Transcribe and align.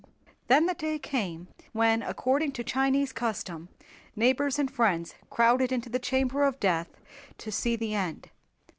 Then 0.47 0.65
the 0.65 0.73
day 0.73 0.97
came 0.97 1.47
when 1.73 2.01
according 2.01 2.53
to 2.53 2.63
Chinese 2.63 3.13
custom 3.13 3.69
neighbors 4.15 4.57
and 4.57 4.71
friends 4.71 5.13
crowded 5.29 5.71
into 5.71 5.89
the 5.89 5.99
chamber 5.99 6.43
of 6.43 6.59
death 6.59 6.89
to 7.37 7.51
see 7.51 7.75
the 7.75 7.93
end. 7.93 8.31